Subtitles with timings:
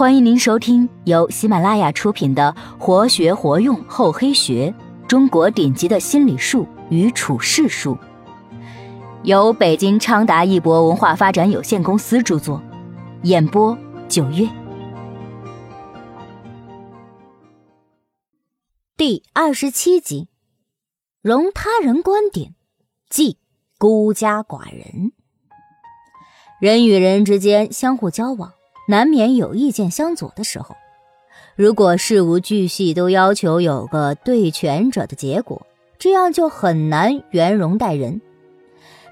[0.00, 4.74] 欢迎您收听由喜马拉雅出品的《活学活用厚黑学：
[5.06, 7.94] 中国顶级的心理术与处世术》，
[9.24, 12.62] 由北京昌达一博文化发展有限公司著作，
[13.24, 13.76] 演播
[14.08, 14.48] 九月。
[18.96, 20.28] 第二十七集：
[21.20, 22.54] 容他人观点，
[23.10, 23.36] 即
[23.76, 25.12] 孤家寡人。
[26.58, 28.54] 人与人之间相互交往。
[28.90, 30.74] 难免有意见相左的时候，
[31.54, 35.64] 如果事无巨细都要求有个对权者的结果，
[35.96, 38.20] 这样就很难圆融待人。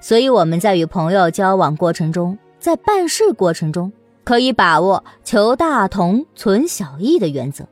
[0.00, 3.92] 所以我们在与朋友交往过程中，在办事过程中，
[4.24, 7.64] 可以把握求大同存小异的原则。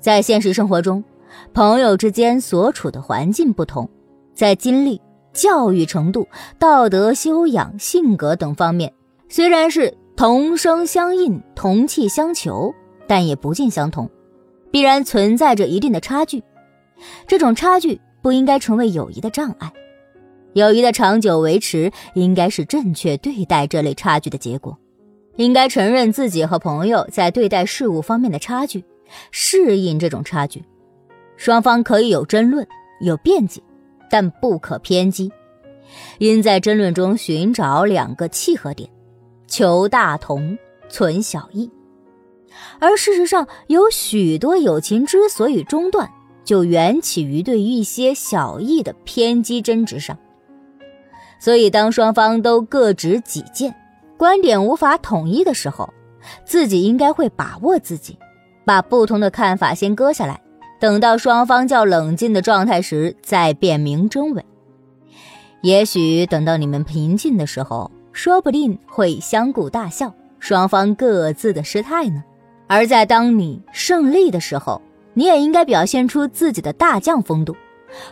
[0.00, 1.04] 在现实生活中，
[1.54, 3.88] 朋友之间所处的环境不同，
[4.34, 5.00] 在经历、
[5.32, 6.26] 教育程度、
[6.58, 8.92] 道德修养、性格等方面，
[9.28, 9.96] 虽然是。
[10.18, 12.74] 同声相应，同气相求，
[13.06, 14.10] 但也不尽相同，
[14.68, 16.42] 必然存在着一定的差距。
[17.28, 19.72] 这种差距不应该成为友谊的障碍。
[20.54, 24.76] 友谊的长久维持，应该是正确对待这类差距的结果。
[25.36, 28.84] 应该承认自己和朋友在对待事物方面的差距，
[29.30, 30.64] 适应这种差距。
[31.36, 32.66] 双方可以有争论，
[33.02, 33.62] 有辩解，
[34.10, 35.30] 但不可偏激。
[36.18, 38.90] 应在争论中寻找两个契合点。
[39.48, 40.58] 求大同，
[40.90, 41.70] 存小异，
[42.78, 46.10] 而事实上，有许多友情之所以中断，
[46.44, 50.16] 就缘起于对于一些小异的偏激争执上。
[51.40, 53.74] 所以，当双方都各执己见，
[54.18, 55.92] 观点无法统一的时候，
[56.44, 58.18] 自己应该会把握自己，
[58.66, 60.40] 把不同的看法先搁下来，
[60.78, 64.44] 等到双方较冷静的状态时再辨明真伪。
[65.62, 67.90] 也许等到你们平静的时候。
[68.18, 72.24] 说不定会相顾大笑，双方各自的失态呢。
[72.66, 74.82] 而在当你胜利的时候，
[75.14, 77.54] 你也应该表现出自己的大将风度，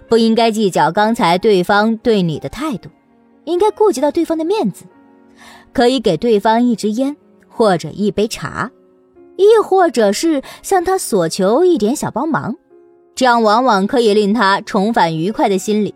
[0.08, 2.88] 不应该计较刚才对方对你的态度，
[3.46, 4.84] 应该顾及到对方的面子，
[5.72, 7.16] 可以给对方一支烟
[7.48, 8.70] 或者一杯茶，
[9.34, 12.54] 亦或者是向他索求一点小帮忙，
[13.16, 15.92] 这样往往可以令他重返愉快的心理。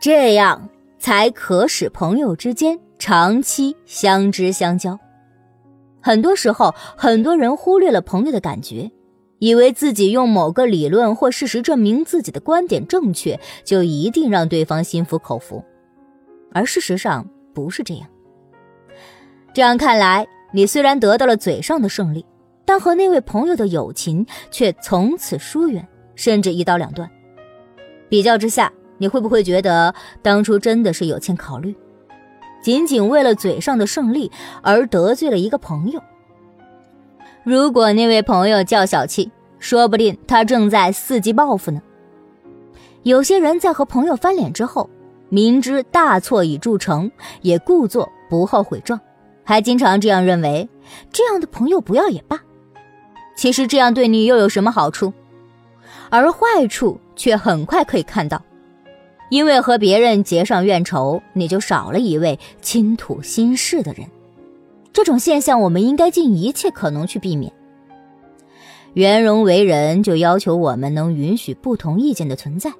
[0.00, 0.68] 这样
[1.00, 2.78] 才可使朋友之间。
[3.04, 4.96] 长期相知相交，
[6.00, 8.92] 很多时候，很多人忽略了朋友的感觉，
[9.40, 15.64] 以为自己用某个理论或事实证明自己的观点正确，就一定让对方心服口服，
[16.52, 18.08] 而事实上不是这样。
[19.52, 22.24] 这样看来，你虽然得到了嘴上的胜利，
[22.64, 25.84] 但和那位朋友的友情却从此疏远，
[26.14, 27.10] 甚至一刀两断。
[28.08, 29.92] 比较之下，你会不会觉得
[30.22, 31.74] 当初真的是有欠考虑？
[32.62, 34.30] 仅仅为了嘴上的胜利
[34.62, 36.00] 而得罪了一个朋友。
[37.44, 41.82] 如果那位朋友较小气，说不定他正在伺机报复呢。
[43.02, 44.88] 有些人在和朋友翻脸之后，
[45.28, 49.00] 明知大错已铸成，也故作不后悔状，
[49.42, 50.68] 还经常这样认为：
[51.12, 52.40] 这样的朋友不要也罢。
[53.34, 55.12] 其实这样对你又有什么好处？
[56.10, 58.40] 而坏处却很快可以看到。
[59.32, 64.06] 因为和别人结上怨仇，你就少了一位倾吐心事的人。
[64.92, 67.50] 这种现象，我们应该尽一切可能去避免。
[68.92, 72.74] 圆融为人，就要求我们能允许不同意见的存在。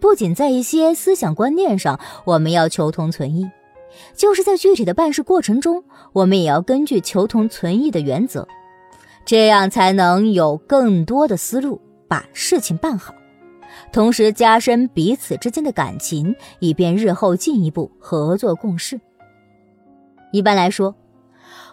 [0.00, 3.48] 不仅在一些思想观念上，我们要求同存异，
[4.14, 8.46] 就是在具体的办事过程中，我们也要根据求同存异的原则，
[9.24, 13.14] 这样才能有更多的思路把事情办好。
[13.92, 19.00] 同时加深彼此之间的感情，以便日后进一步合作共事。
[20.32, 20.94] 一般来说，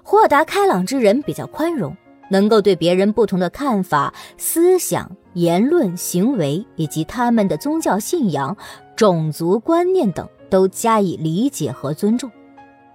[0.04, 1.96] 豁达开朗之人比较宽容，
[2.30, 8.58] 能够对别人不同的看法、思想、言论、行为以及他们的宗教信仰、
[8.96, 12.32] 种族观念等都加以理解和尊重，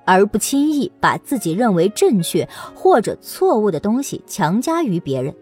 [0.05, 5.33] 而不轻易把自己认为正确或者错误的东西强加于别人。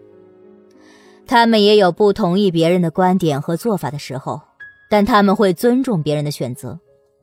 [1.31, 4.41] 他们也有不同意别人的观点和做法的时候，
[4.89, 6.77] 但他们会尊重别人的选择，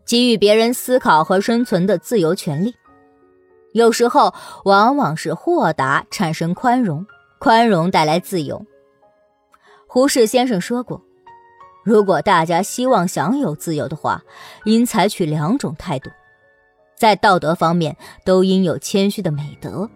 [0.06, 2.74] 给予别人思考和生存的自由权利。
[3.72, 4.32] 有时候，
[4.64, 7.06] 往往是豁达产生宽容，
[7.38, 8.64] 宽容带来自由。
[9.86, 11.02] 胡适先生说过
[11.84, 14.22] ：“如果大家希望享有自由的话，
[14.64, 16.08] 应采取两种态度，
[16.96, 17.94] 在道德方面
[18.24, 19.90] 都应有谦虚的美德，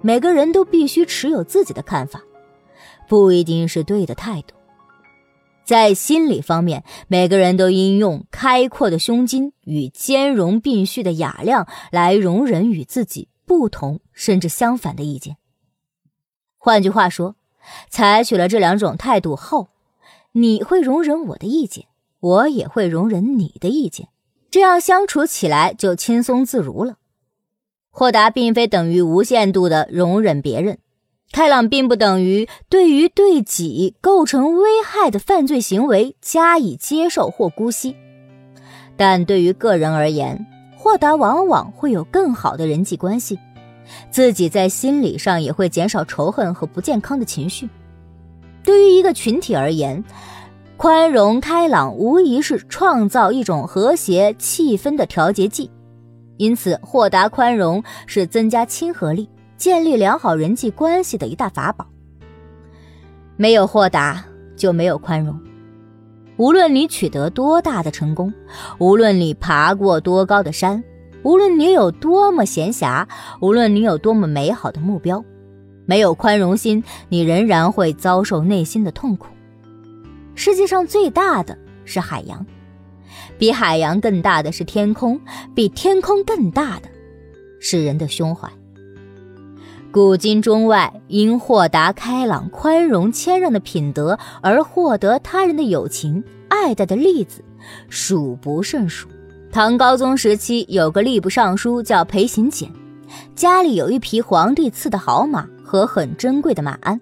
[0.00, 2.22] 每个人都必须持有自己的看法。”
[3.10, 4.54] 不一定是对的态度，
[5.64, 15.38] 在心理方面，每个人都应用开阔的胸襟与兼容并蓄的雅量来容忍与自己不同甚至相反的意见，
[16.56, 17.34] 换句话说，
[17.88, 19.70] 采取了这两种态度后，
[20.30, 21.86] 你会容忍我的意见，
[22.20, 24.06] 我也会容忍你的意见，
[24.52, 26.98] 这样相处起来就轻松自如了。
[27.90, 30.78] 豁达并非等于无限度的容忍别人，
[31.32, 37.94] 开朗并不等于对于对己构成危害的犯罪行为加以接受或姑息，
[38.96, 40.44] 但对于个人而言，
[40.76, 43.38] 豁达往往会有更好的人际关系。
[44.10, 47.68] 自己在心理上也会减少仇恨和不健康的情绪。
[48.64, 50.04] 对于一个群体而言，
[50.76, 55.70] 宽容开朗无疑是创造一种和谐气氛的调节剂。
[56.38, 59.28] 因此，豁达宽容是增加亲和力、
[59.60, 61.86] 建立良好人际关系的一大法宝。
[63.36, 64.24] 没有豁达，
[64.56, 65.38] 就没有宽容。
[66.38, 68.32] 无论你取得多大的成功，
[68.78, 70.82] 无论你爬过多高的山。
[71.22, 73.06] 无论你有多么闲暇，
[73.42, 75.22] 无论你有多么美好的目标，
[75.84, 79.26] 没有宽容心，你仍然会遭受内心的痛苦。
[80.34, 82.46] 世界上最大的是海洋，
[83.36, 85.20] 比海洋更大的是天空，
[85.54, 86.88] 比天空更大的
[87.60, 88.50] 是人的胸怀。
[89.92, 97.42] 古今中外，因豁达开朗、宽容谦让的品德而获得他人的友情、爱戴的例子，
[97.88, 99.08] 数不胜数。
[99.50, 102.70] 唐高宗时期，有个吏部尚书叫裴行俭，
[103.34, 107.00] 家里有一匹皇帝赐的好马和很珍贵的马鞍。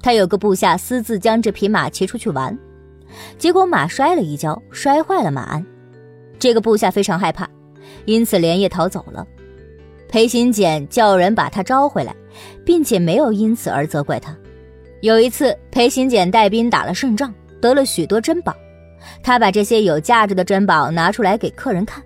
[0.00, 2.56] 他有个部下私自将这匹马骑出去玩，
[3.38, 5.66] 结果马摔了一跤，摔坏了马鞍。
[6.38, 7.48] 这个部下非常害怕，
[8.04, 9.26] 因此连夜逃走了。
[10.14, 12.14] 裴行俭叫人把他招回来，
[12.64, 14.32] 并且没有因此而责怪他。
[15.00, 18.54] 有一次，裴行俭带兵打了胜仗，得了许多珍宝。
[19.24, 22.00] 他把这些有价值的珍宝拿出来给客人看。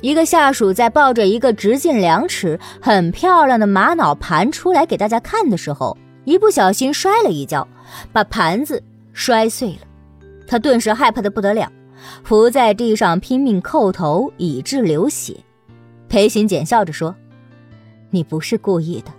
[0.00, 7.68] 一个下属在抱着一个直径两尺、很漂亮的玛瑙盘出来给大家看的时候，一不小心摔了一跤，
[8.12, 8.82] 把盘子
[9.12, 9.86] 摔碎了。
[10.48, 11.70] 他顿时害怕的不得了，
[12.24, 15.36] 伏在地上拼命叩头，以致流血。
[16.08, 17.14] 裴行俭笑着说
[18.16, 19.12] ：“你不是故意的。”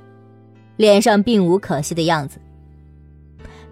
[0.75, 2.39] 脸上并无可惜的样子。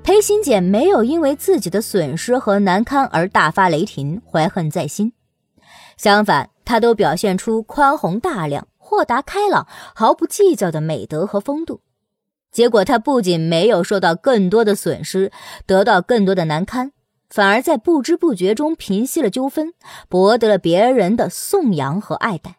[0.04, 5.14] 裴行俭没有因为自己的损失和难堪而大发雷霆、怀恨在心，
[5.98, 11.82] 相反，他都表现出宽宏大量、豁达开朗、毫不计较的美德和风度。
[12.52, 15.32] 结果，他不仅没有受到更多的损失，
[15.66, 16.92] 得到更多的难堪，
[17.30, 19.74] 反而在不知不觉中平息了纠纷，
[20.08, 22.58] 博得了别人的颂扬和爱戴。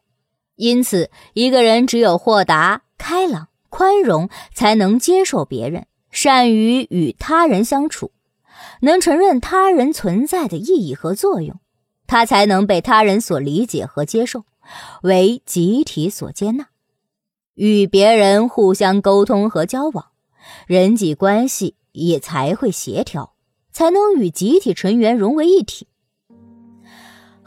[0.56, 5.86] 因此，一个人只有豁达、开朗、宽容，才能接受别人。
[6.10, 8.10] 善于与他人相处，
[8.80, 11.60] 能承认他人存在的意义和作用，
[12.06, 14.44] 他才能被他人所理解和接受，
[15.02, 16.68] 为集体所接纳。
[17.54, 20.06] 与别人互相沟通和交往，
[20.66, 23.34] 人际关系也才会协调，
[23.72, 25.88] 才能与集体成员融为一体。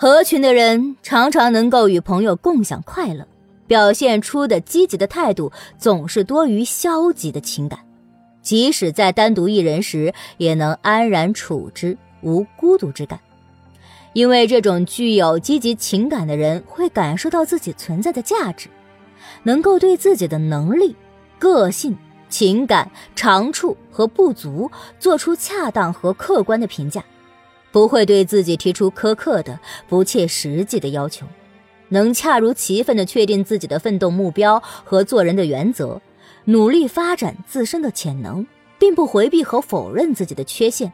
[0.02, 3.28] 合群的人常常能够与朋友共享快乐，
[3.68, 7.82] 表现出的积极的态度总是多于消极的情感。
[8.42, 13.20] 即使在单独一人时，也能安然处之，无孤独之感。
[14.14, 18.70] 因为这种具有积极情感的人，会感受到自己存在的价值，
[19.44, 20.96] 能够对自己的能力、
[21.38, 21.98] 个性、
[22.30, 27.04] 情感长处和不足做出恰当和客观的评价，
[27.72, 31.26] 不会对自己提出苛刻的、不切实际的要求，
[31.90, 36.02] 能恰如其分的确定自己的奋斗目标和做人的原则。
[36.46, 38.48] 努力发展自身的潜能，
[38.80, 40.92] 并不回避和否认自己的缺陷，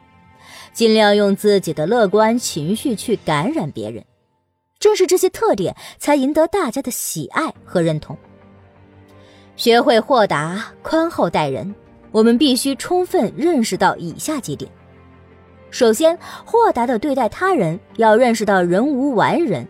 [0.74, 4.04] 尽量用自己的乐观情绪去感染别人。
[4.78, 8.18] 正是这些特点，才赢得大家的喜爱和认同。
[9.56, 11.74] 学会豁达宽厚待人，
[12.10, 14.70] 我们必须充分认识到以下几点：
[15.70, 19.66] 首先，豁达的对待他人，要认识到人无完人。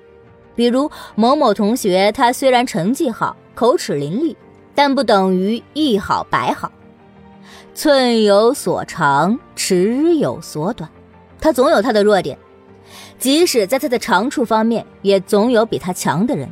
[0.54, 4.34] 比如某某同学，他虽然成绩好，口齿伶俐。
[4.78, 6.70] 但不等于一好百好，
[7.74, 10.86] 寸有所长，尺有所短，
[11.40, 12.36] 他总有他的弱点，
[13.18, 16.46] 即使在他的长处方面，也总有比他强的人。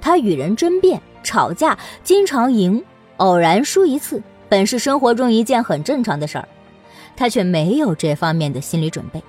[0.00, 2.84] 他与人争辩、吵架，经常赢，
[3.18, 6.48] 偶然输一次，本是生活中一件很正常的事儿，
[7.16, 9.22] 他却没有这方面的心理准备，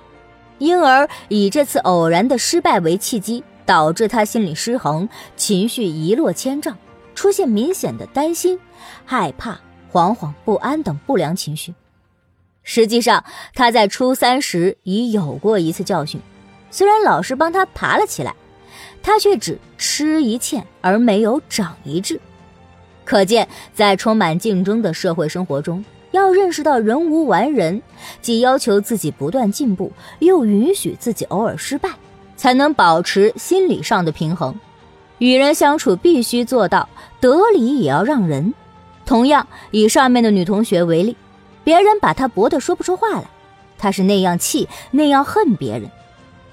[0.58, 6.76] 因而以这次偶然的失败为契机，导致他心理失衡，情绪一落千丈。
[7.14, 8.60] 出现明显的担心、
[9.06, 9.58] 害怕、
[9.90, 11.74] 惶惶不安等不良情绪。
[12.62, 13.24] 实际上，
[13.54, 16.20] 他在初三时已有过一次教训，
[16.70, 18.34] 虽然老师帮他爬了起来，
[19.02, 22.20] 他却只吃一堑而没有长一智。
[23.02, 25.82] 可见，在充满竞争的社会生活中，
[26.16, 27.82] 要认识到人无完人，
[28.22, 31.90] 既要求自己不断进步，又允许自己偶尔失败，
[32.36, 34.58] 才能保持心理上的平衡。
[35.18, 36.88] 与人相处必须做到
[37.20, 38.54] 得理也要让人。
[39.04, 41.16] 同样，以上面的女同学为例，
[41.62, 43.24] 别人把她驳得说不出话来，
[43.78, 45.90] 她是那样气，那样恨别人，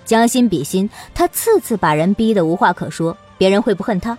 [0.05, 4.17] 将心比心，她次次把人逼得无话可说，别人会不恨她？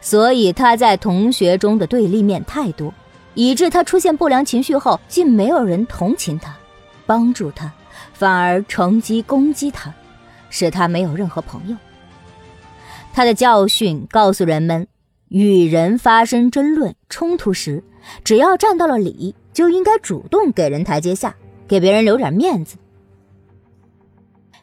[0.00, 2.92] 所以她在同学中的对立面太多，
[3.34, 6.56] 以致他出现不良情绪后，竟没有人同情他、
[7.06, 7.72] 帮助他，
[8.12, 9.92] 反而乘机攻击他，
[10.48, 11.76] 使他没有任何朋友。
[13.12, 14.86] 他的教训告诉人们。
[15.28, 17.84] 与人发生争论冲突时，
[18.24, 21.36] 只要占到了理，就应该主动给人台阶下，
[21.68, 22.76] 给别人留点面子。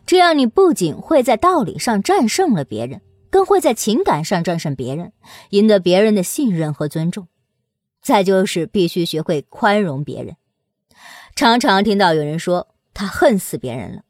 [0.06, 5.14] 这样，你不仅会在道理上战胜了别人，更会在情感上战胜别人，
[5.52, 7.30] 赢得别人的信任和尊重。
[8.08, 10.38] 再就是必须学会宽容别人。
[11.36, 14.04] 常常听到有人说他恨死别人了，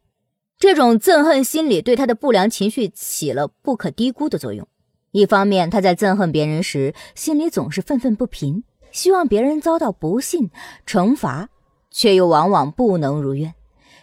[0.59, 4.67] 这种憎恨心理对他的不良情绪起了不可低估的作用。
[5.13, 10.51] 一方面，他在憎恨别人时，心里总是愤愤不平，希望别人遭到不幸
[10.85, 11.49] 惩罚，
[11.89, 13.55] 却又往往不能如愿，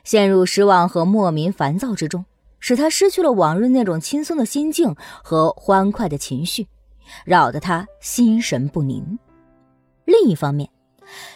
[0.03, 2.25] 陷入失望和莫名烦躁之中，
[2.59, 6.67] 使他失去了往日那种轻松的心境和欢快的情绪，
[7.25, 9.17] 扰得他心神不宁。
[10.05, 10.69] 另一方面，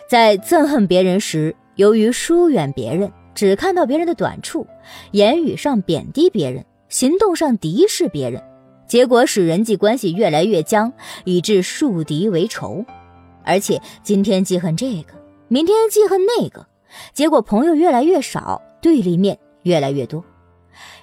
[0.08, 4.66] 在憎恨别人时，由于疏远别人，只看到别人的短处，
[5.12, 8.42] 言语上贬低别人，行动上敌视别人。
[8.86, 10.92] 结果使人际关系越来越僵，
[11.24, 12.84] 以致树敌为仇，
[13.44, 15.12] 而且今天记恨这个，
[15.48, 16.66] 明天记恨那个，
[17.12, 20.24] 结果朋友越来越少，对立面越来越多，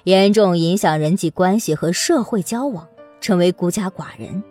[0.02, 2.88] 严重影响人际关系和社会交往，
[3.20, 4.42] 成为孤家寡人。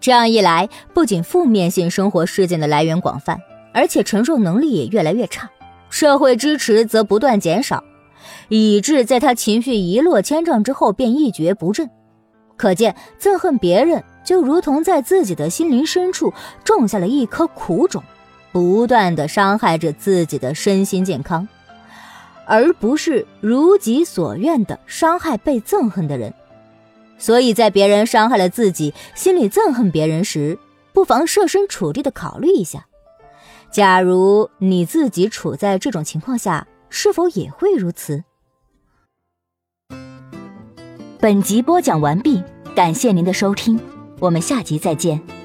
[0.00, 3.40] 这样一来，不仅负面性生活事件的来源广泛，
[3.72, 5.50] 而且承受能力也越来越差，
[5.90, 7.82] 社会支持则不断减少，
[8.48, 11.90] 以致在他情绪一落千丈之后，便一蹶不振。
[12.56, 16.32] 可见，憎恨别人就如同在自己的心灵深处
[16.64, 18.02] 种下了一颗苦种，
[18.52, 21.46] 不断的伤害着自己的身心健康，
[22.46, 26.32] 而不是如己所愿的伤害被憎恨的人。
[27.18, 30.58] 所以在别人伤害了自己，心里憎恨别人时，
[30.92, 32.86] 不妨设身处地的考虑一下：
[33.70, 38.24] 假如你自己处在这种情况下，是否也会如此？
[41.18, 42.42] 本集播讲完毕，
[42.74, 43.80] 感谢您的收听，
[44.20, 45.35] 我们下集再见。